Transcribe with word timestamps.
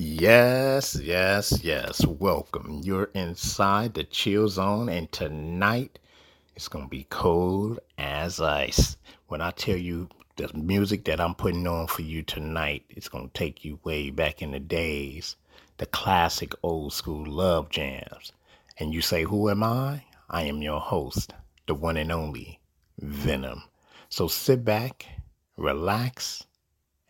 Yes, 0.00 0.94
yes, 0.94 1.58
yes. 1.64 2.06
Welcome. 2.06 2.82
You're 2.84 3.10
inside 3.14 3.94
the 3.94 4.04
chill 4.04 4.46
zone, 4.46 4.88
and 4.88 5.10
tonight 5.10 5.98
it's 6.54 6.68
going 6.68 6.84
to 6.84 6.88
be 6.88 7.08
cold 7.10 7.80
as 7.98 8.40
ice. 8.40 8.96
When 9.26 9.40
I 9.40 9.50
tell 9.50 9.76
you 9.76 10.08
the 10.36 10.52
music 10.54 11.04
that 11.06 11.20
I'm 11.20 11.34
putting 11.34 11.66
on 11.66 11.88
for 11.88 12.02
you 12.02 12.22
tonight, 12.22 12.84
it's 12.90 13.08
going 13.08 13.28
to 13.28 13.34
take 13.34 13.64
you 13.64 13.80
way 13.82 14.10
back 14.10 14.40
in 14.40 14.52
the 14.52 14.60
days, 14.60 15.34
the 15.78 15.86
classic 15.86 16.52
old 16.62 16.92
school 16.92 17.26
love 17.26 17.68
jams. 17.68 18.30
And 18.78 18.94
you 18.94 19.00
say, 19.00 19.24
Who 19.24 19.50
am 19.50 19.64
I? 19.64 20.04
I 20.30 20.42
am 20.44 20.62
your 20.62 20.80
host, 20.80 21.34
the 21.66 21.74
one 21.74 21.96
and 21.96 22.12
only 22.12 22.60
Venom. 23.00 23.64
So 24.10 24.28
sit 24.28 24.64
back, 24.64 25.06
relax, 25.56 26.46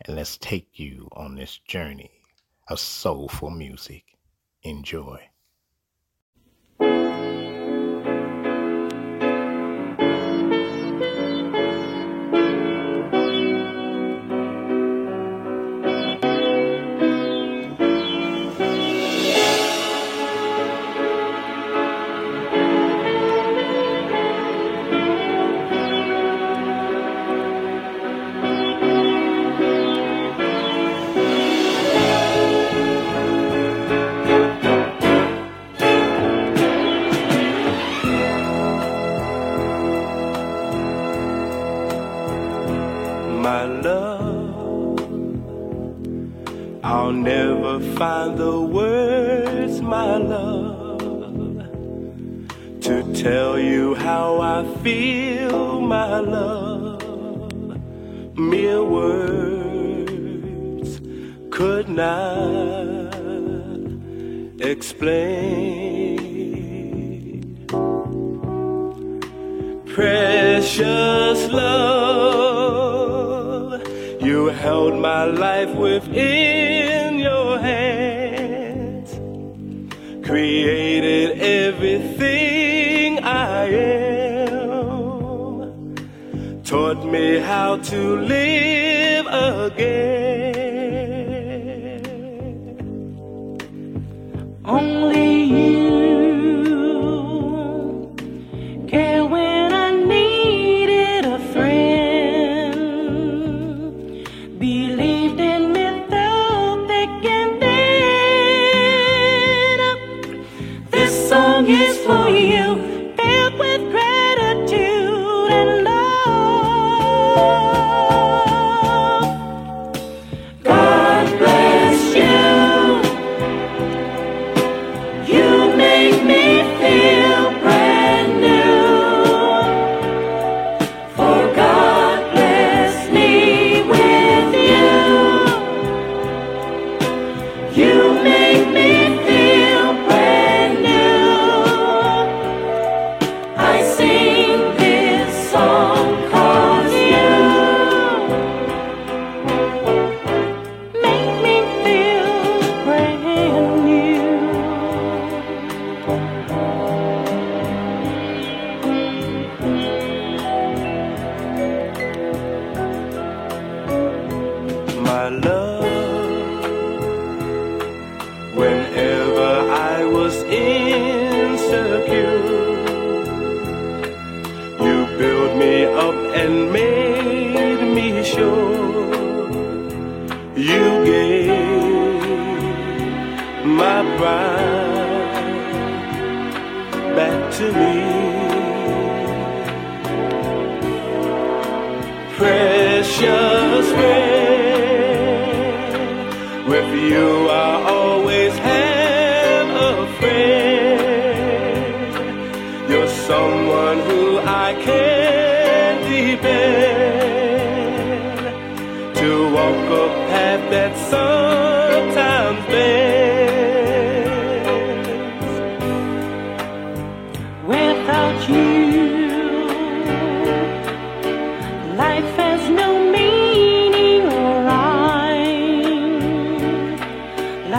and 0.05 0.15
let's 0.15 0.37
take 0.37 0.79
you 0.79 1.07
on 1.11 1.35
this 1.35 1.59
journey 1.59 2.18
of 2.69 2.79
soulful 2.79 3.49
music. 3.49 4.03
Enjoy. 4.63 5.29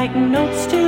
like 0.01 0.17
notes 0.17 0.65
to 0.65 0.80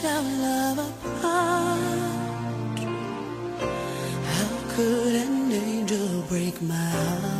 shall 0.00 0.22
love 0.22 0.78
apart. 0.78 1.78
How 4.32 4.48
could 4.72 5.14
an 5.14 5.52
angel 5.52 6.22
break 6.28 6.62
my 6.62 6.74
heart? 6.74 7.39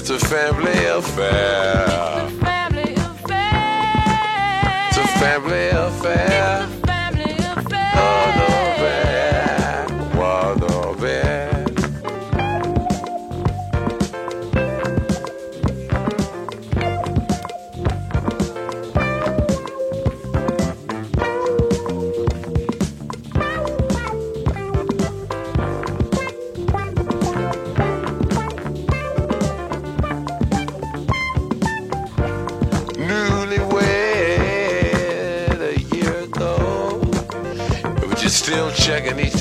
It's 0.00 0.08
a 0.08 0.18
family 0.18 0.86
affair. 0.86 1.84
It's 2.24 2.32
a 2.32 2.42
Family 2.42 2.94
affair. 2.94 4.88
It's 4.88 4.96
a 4.96 5.06
family 5.18 5.68
affair. 5.68 6.69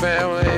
Family 0.00 0.57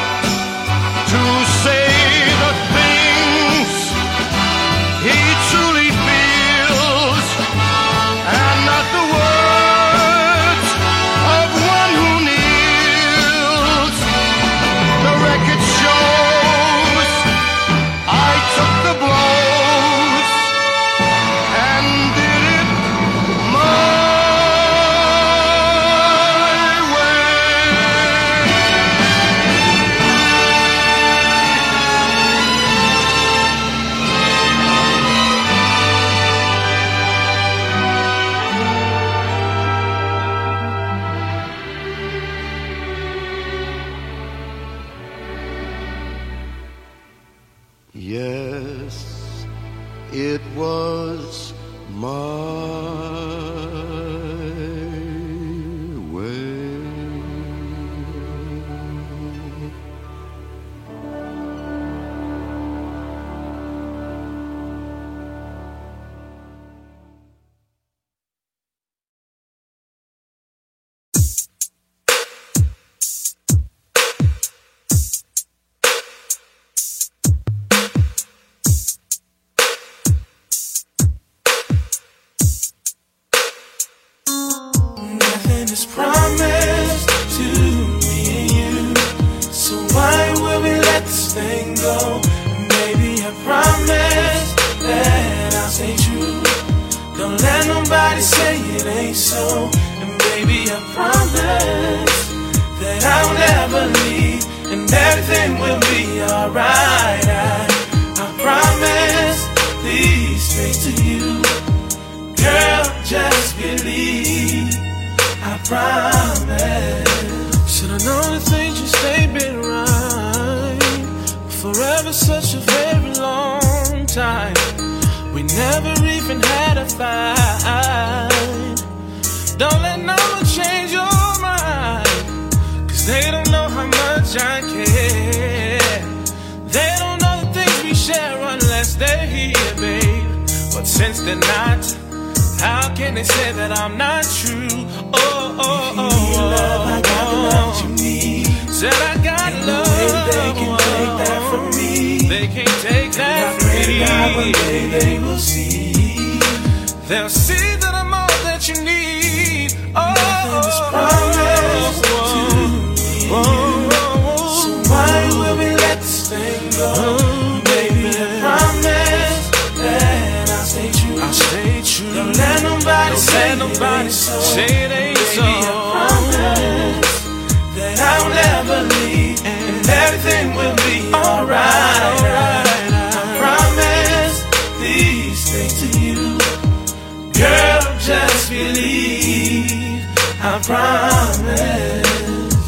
promise. 190.63 191.41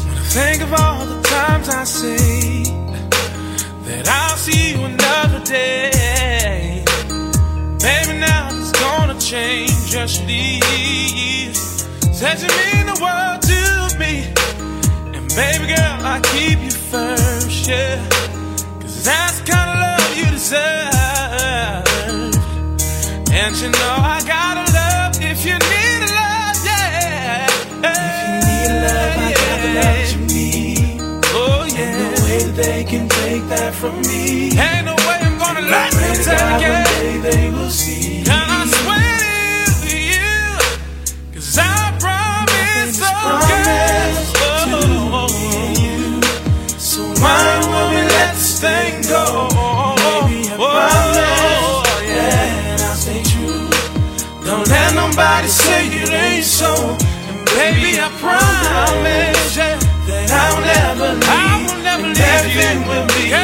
When 0.04 0.18
I 0.18 0.24
think 0.36 0.62
of 0.62 0.72
all 0.72 1.06
the 1.06 1.20
times 1.22 1.68
I 1.68 1.84
see 1.84 2.64
that 3.86 4.08
I'll 4.08 4.36
see 4.36 4.72
you 4.72 4.84
another 4.84 5.40
day. 5.44 6.84
baby, 7.78 8.18
now 8.18 8.48
it's 8.50 8.72
gonna 8.80 9.18
change 9.20 9.90
just 9.90 10.26
leave. 10.26 11.56
Said 11.56 12.40
you 12.40 12.48
mean 12.60 12.86
the 12.86 12.98
world 13.04 13.42
to 13.50 13.98
me. 13.98 14.26
And 15.16 15.28
baby 15.34 15.66
girl, 15.74 15.98
I 16.14 16.20
keep 16.32 16.58
you 16.60 16.70
first, 16.70 17.68
yeah. 17.68 17.98
Cause 18.80 19.04
that's 19.04 19.40
the 19.40 19.52
kind 19.52 19.70
of 19.70 19.76
love 19.84 20.16
you 20.18 20.26
deserve. 20.30 20.74
And 23.30 23.56
you 23.56 23.68
know 23.70 23.96
I 24.14 24.22
gotta 24.26 24.72
love 24.72 25.22
if 25.22 25.44
you 25.44 25.54
need 25.58 25.93
your 28.64 28.80
love, 28.80 29.16
I 29.16 29.32
got 29.32 29.58
the 29.62 29.68
love 29.76 29.94
that 29.94 30.08
you 30.14 30.20
need. 30.26 31.00
Oh, 31.36 31.64
yeah. 31.68 31.84
Ain't 31.84 31.96
no 32.00 32.08
way 32.24 32.38
that 32.44 32.54
they 32.56 32.84
can 32.84 33.08
take 33.08 33.44
that 33.48 33.74
from 33.74 34.00
me. 34.02 34.52
Ain't 34.58 34.86
no 34.86 34.94
way 35.06 35.18
I'm 35.20 35.38
gonna 35.38 35.60
let 35.62 35.90
them 35.92 36.16
take 36.24 36.62
it. 36.64 36.72
One 36.72 36.84
day 36.84 37.18
they 37.26 37.50
will 37.50 37.70
see. 37.70 38.20
And 38.20 38.28
I 38.30 38.66
swear 38.66 39.04
it 39.04 39.68
is 39.68 39.74
to 39.84 39.94
you, 40.12 40.40
cause 41.34 41.58
I 41.58 41.62
promise, 42.00 43.00
I 43.02 43.04
oh, 43.04 43.38
promise 43.44 44.32
oh, 44.36 44.64
to 44.64 44.76
oh, 44.80 45.20
oh, 45.20 45.82
you. 45.84 46.22
So 46.78 47.02
why 47.20 47.60
won't 47.68 47.90
we 47.94 48.00
let 48.16 48.34
this 48.34 48.60
thing 48.60 49.02
go? 49.02 49.24
Oh, 49.28 49.94
oh, 49.98 50.26
Baby, 50.28 50.48
I 50.48 50.56
promise 50.56 51.16
that 52.08 52.80
I'll 52.80 52.96
stay 52.96 53.22
true. 53.22 53.68
Don't 54.46 54.66
let 54.68 54.94
nobody 54.94 55.48
say 55.48 55.88
it 55.88 56.10
ain't 56.12 56.44
so. 56.44 56.96
Baby, 57.54 58.00
I 58.00 58.10
promise 58.18 59.56
you 59.56 59.78
that 60.08 60.30
I'll 60.34 60.58
never 60.60 61.14
leave. 61.14 61.30
I 61.30 61.62
will 61.62 61.78
never 61.86 62.08
leave. 62.08 62.88
Will 62.88 63.06
be. 63.14 63.43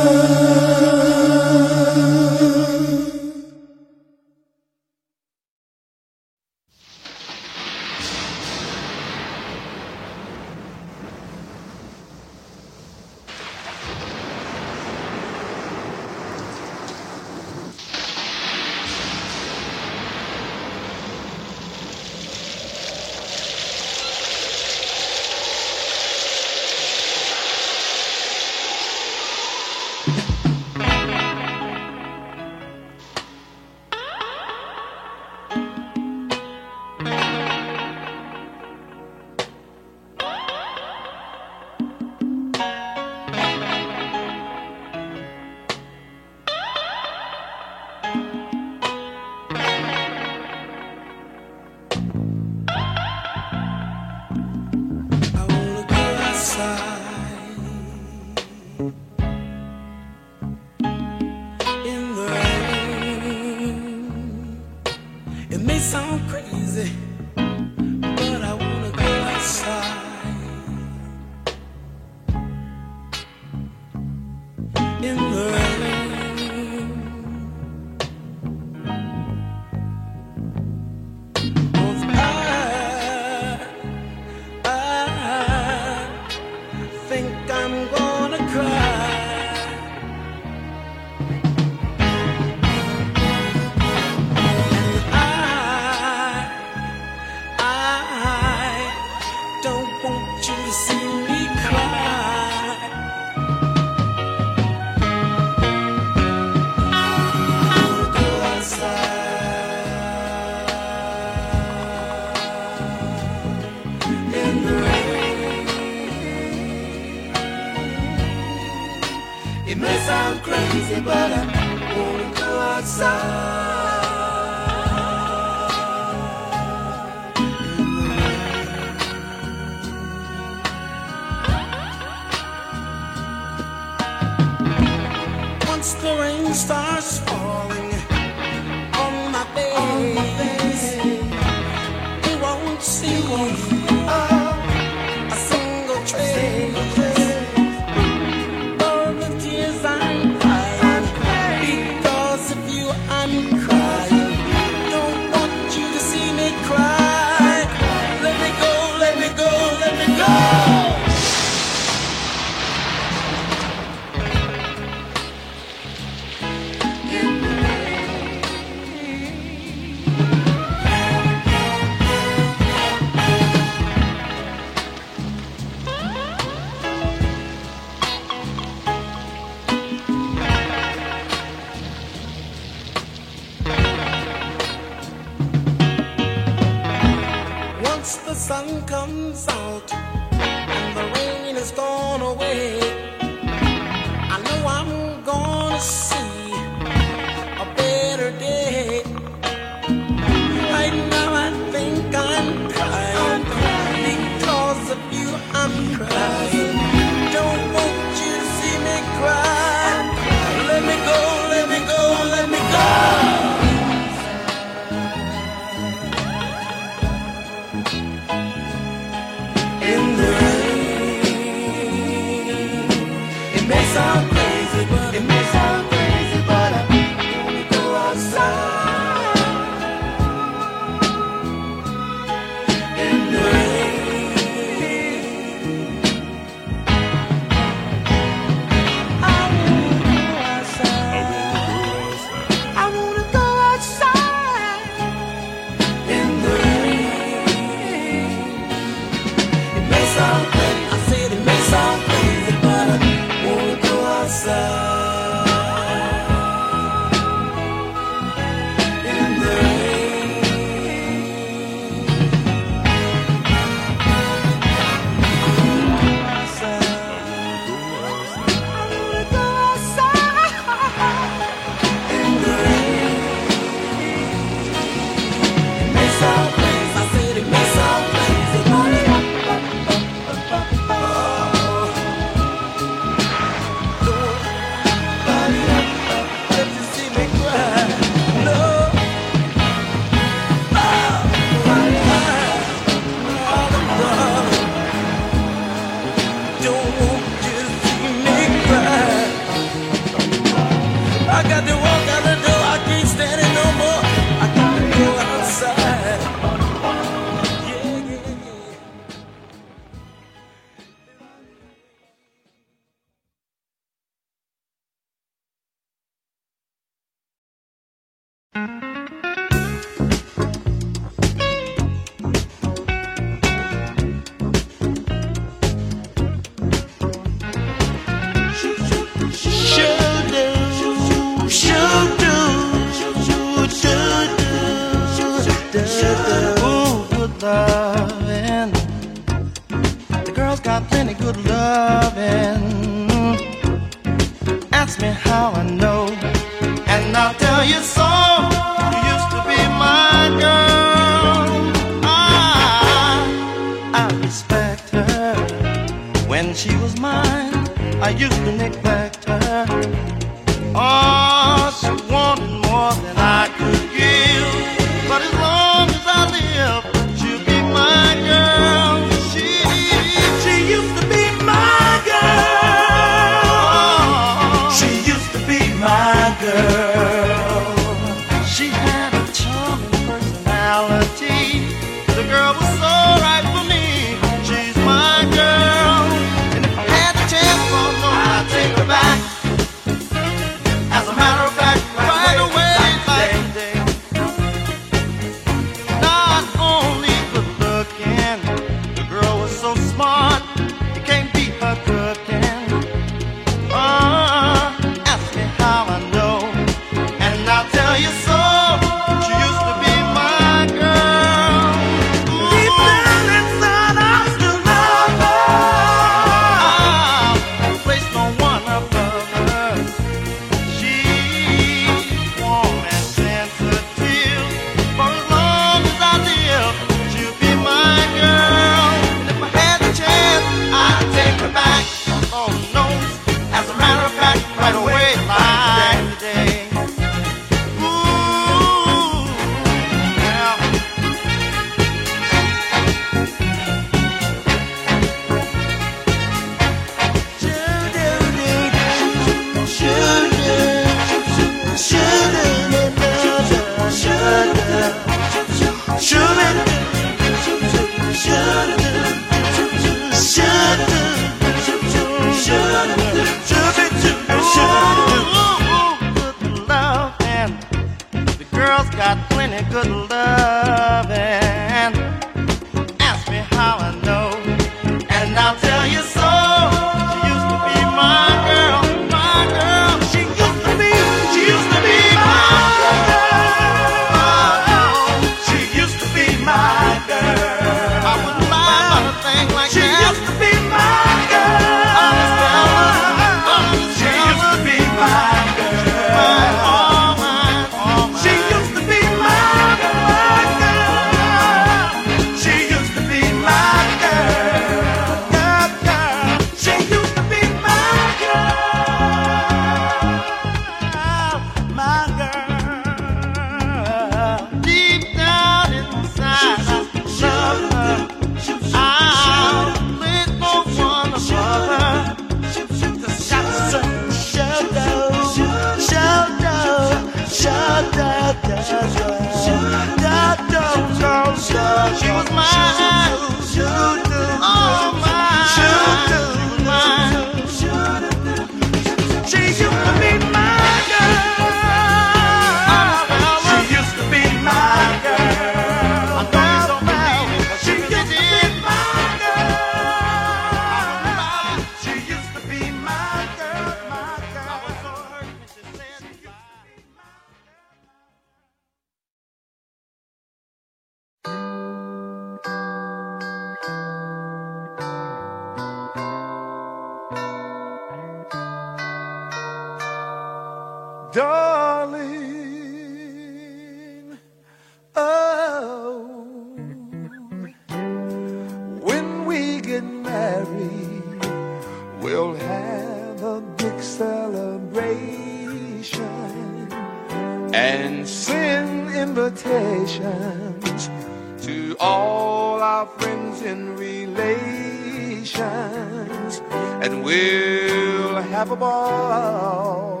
have 598.40 598.52
a 598.52 598.56
ball, 598.56 600.00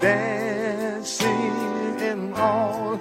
dancing 0.00 1.28
in 2.00 2.32
all. 2.32 2.96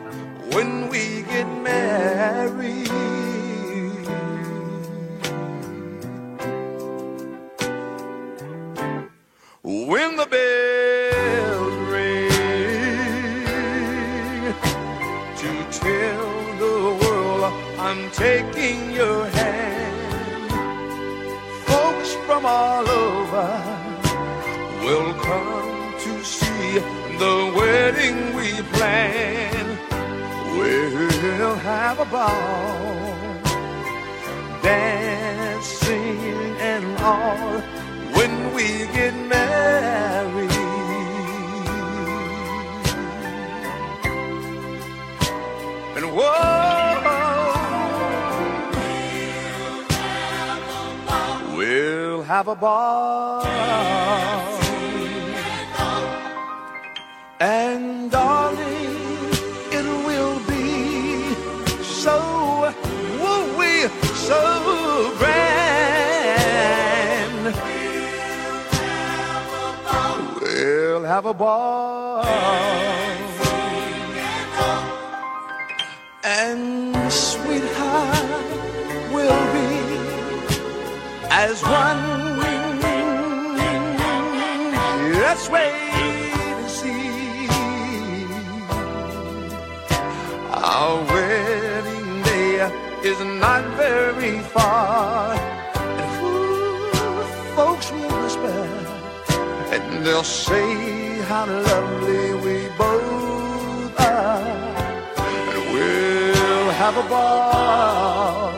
When 0.51 0.89
we 0.89 1.21
get 1.21 1.47
married. 1.63 2.89
When 9.63 10.17
the 10.17 10.27
bells 10.35 11.75
ring 11.93 12.29
to 15.41 15.51
tell 15.79 16.29
the 16.65 16.77
world 17.01 17.53
I'm 17.87 18.11
taking 18.11 18.91
your 18.91 19.27
hand, 19.27 20.51
folks 21.69 22.11
from 22.25 22.45
all 22.45 22.89
over 22.89 23.68
will 24.89 25.13
come 25.13 25.93
to 25.99 26.23
see 26.23 26.79
the 27.23 27.37
wedding 27.55 28.17
we 28.35 28.49
plan. 28.73 29.65
We'll 30.57 31.55
have 31.55 31.99
a 31.99 32.05
ball, 32.05 33.13
dancing 34.63 36.17
and 36.71 36.85
all 37.11 37.61
when 38.17 38.33
we 38.55 38.67
get 38.97 39.13
married. 39.27 40.57
And 45.97 46.05
whoa, 46.17 46.35
we'll 51.55 52.23
have 52.23 52.47
a 52.47 52.55
ball. 52.55 54.48
And 57.41 58.11
darling, 58.11 58.97
it 59.71 59.85
will 60.05 60.39
be 60.45 61.33
so 61.81 62.73
wooey, 63.17 63.87
so 64.13 65.15
grand. 65.17 65.85
We'll 70.41 71.03
have 71.05 71.25
a 71.25 71.33
ball. 71.33 72.17
We'll 72.17 72.23
have 72.23 72.23
a 72.23 72.23
ball. 72.23 72.25
And 76.25 76.93
sweetheart 77.09 78.29
will 79.13 79.43
be 79.53 79.69
as 81.31 81.63
one. 81.63 82.19
Yes, 85.13 85.49
wait. 85.49 85.88
Our 90.71 91.01
wedding 91.03 92.21
day 92.21 92.61
is 93.03 93.19
not 93.41 93.63
very 93.75 94.37
far. 94.53 95.33
And 95.99 96.15
folks 97.55 97.91
will 97.91 98.13
whisper, 98.21 98.61
and 99.73 100.05
they'll 100.05 100.23
say 100.23 101.17
how 101.21 101.47
lovely 101.47 102.35
we 102.45 102.67
both 102.77 103.99
are. 103.99 104.43
And 105.53 105.73
we'll 105.73 106.69
have 106.81 106.97
a 107.03 107.09
ball. 107.09 108.48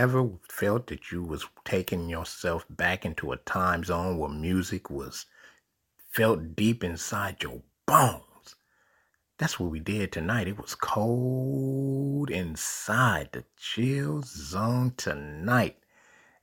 Ever 0.00 0.30
felt 0.48 0.86
that 0.86 1.12
you 1.12 1.22
was 1.22 1.44
taking 1.66 2.08
yourself 2.08 2.64
back 2.70 3.04
into 3.04 3.32
a 3.32 3.36
time 3.36 3.84
zone 3.84 4.16
where 4.16 4.30
music 4.30 4.88
was 4.88 5.26
felt 6.08 6.56
deep 6.56 6.82
inside 6.82 7.42
your 7.42 7.60
bones? 7.86 8.54
That's 9.36 9.60
what 9.60 9.70
we 9.70 9.78
did 9.78 10.10
tonight. 10.10 10.48
It 10.48 10.56
was 10.56 10.74
cold 10.74 12.30
inside 12.30 13.28
the 13.32 13.44
chill 13.58 14.22
zone 14.22 14.94
tonight. 14.96 15.76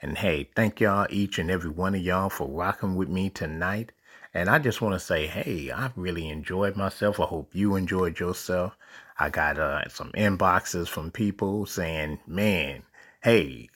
And 0.03 0.19
hey, 0.19 0.51
thank 0.55 0.79
y'all, 0.79 1.07
each 1.09 1.39
and 1.39 1.49
every 1.49 1.71
one 1.71 1.95
of 1.95 2.01
y'all, 2.01 2.29
for 2.29 2.47
rocking 2.47 2.95
with 2.95 3.09
me 3.09 3.31
tonight. 3.31 3.91
And 4.35 4.49
I 4.49 4.59
just 4.59 4.81
want 4.81 4.93
to 4.93 4.99
say, 4.99 5.25
hey, 5.25 5.71
I 5.71 5.89
really 5.95 6.29
enjoyed 6.29 6.75
myself. 6.75 7.19
I 7.19 7.25
hope 7.25 7.55
you 7.55 7.75
enjoyed 7.75 8.19
yourself. 8.19 8.77
I 9.17 9.31
got 9.31 9.57
uh, 9.57 9.89
some 9.89 10.11
inboxes 10.11 10.87
from 10.87 11.09
people 11.09 11.65
saying, 11.65 12.19
man, 12.27 12.83
hey, 13.21 13.69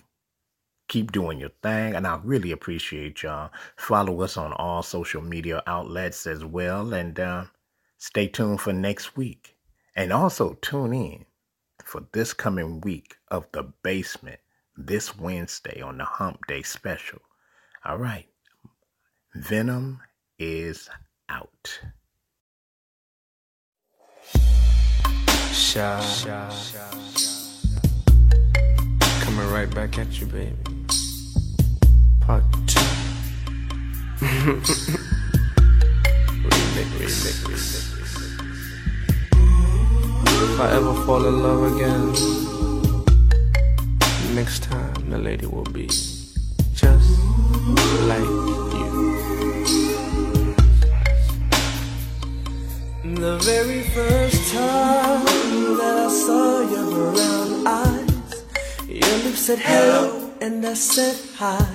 keep 0.88 1.11
doing 1.11 1.39
your 1.39 1.51
thing. 1.63 1.95
And 1.95 2.05
I 2.05 2.19
really 2.23 2.51
appreciate 2.51 3.23
y'all. 3.23 3.51
Follow 3.77 4.22
us 4.22 4.38
on 4.38 4.53
all 4.53 4.84
social 4.84 5.22
media 5.22 5.63
outlets 5.65 6.27
as 6.27 6.43
well. 6.43 6.93
And 6.93 7.19
uh, 7.19 7.45
stay 7.97 8.27
tuned 8.27 8.61
for 8.61 8.73
next 8.73 9.15
week. 9.15 9.55
And 9.95 10.11
also 10.11 10.57
tune 10.61 10.93
in 10.93 11.26
for 11.84 12.03
this 12.11 12.34
coming 12.34 12.81
week 12.81 13.15
of 13.30 13.47
the 13.51 13.63
basement 13.84 14.39
this 14.77 15.18
Wednesday 15.18 15.81
on 15.81 15.97
the 15.97 16.05
Hump 16.05 16.45
Day 16.47 16.61
special. 16.61 17.19
All 17.85 17.97
right. 17.97 18.27
Venom 19.34 20.01
is 20.38 20.89
out. 21.30 21.80
Coming 29.41 29.55
right 29.55 29.73
back 29.73 29.97
at 29.97 30.19
you, 30.19 30.27
baby. 30.27 30.55
Part 32.19 32.43
two. 32.68 32.80
remix. 36.61 37.18
If 40.43 40.59
I 40.59 40.72
ever 40.73 40.93
fall 41.05 41.26
in 41.26 41.41
love 41.41 41.63
again, 41.73 42.13
next 44.35 44.61
time 44.63 45.09
the 45.09 45.18
lady 45.18 45.47
will 45.47 45.72
be 45.73 45.88
just 45.88 47.09
like 48.11 48.34
you. 48.77 48.89
The 53.26 53.38
very 53.41 53.81
first 53.95 54.53
time 54.53 55.26
that 55.80 55.95
I 56.05 56.09
saw 56.09 56.61
your 56.73 56.85
brown 56.91 57.68
eyes, 57.68 58.10
your 59.02 59.18
lips 59.26 59.41
said 59.48 59.60
hello 59.60 60.32
and 60.41 60.65
I 60.65 60.73
said 60.73 61.18
hi. 61.38 61.65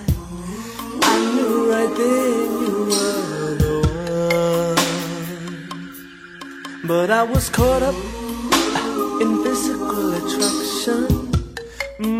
I 1.13 1.17
knew 1.33 1.71
right 1.73 1.93
then 2.01 2.49
you 2.65 2.77
were 2.91 3.55
the 3.63 3.75
one. 4.73 5.69
But 6.85 7.11
I 7.11 7.23
was 7.23 7.49
caught 7.49 7.83
up 7.83 7.99
in 9.23 9.43
physical 9.45 10.15
attraction. 10.21 11.03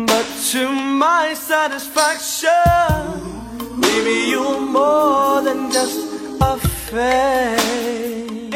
But 0.05 0.27
to 0.51 0.61
my 1.05 1.33
satisfaction, 1.33 2.49
baby, 3.79 4.17
you're 4.31 4.59
more 4.59 5.41
than 5.41 5.71
just 5.71 5.99
a 6.41 6.57
fake. 6.89 8.46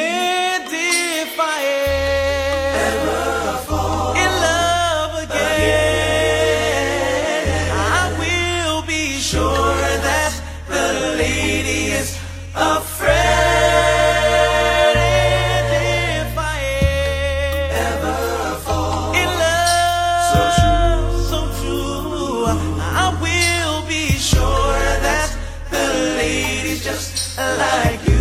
Like 27.42 28.08
you. 28.08 28.21